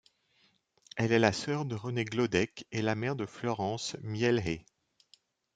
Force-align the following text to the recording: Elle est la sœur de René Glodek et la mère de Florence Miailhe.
Elle 0.97 1.11
est 1.11 1.19
la 1.19 1.31
sœur 1.31 1.63
de 1.63 1.75
René 1.75 2.05
Glodek 2.05 2.65
et 2.71 2.81
la 2.81 2.95
mère 2.95 3.15
de 3.15 3.27
Florence 3.27 3.95
Miailhe. 4.01 4.65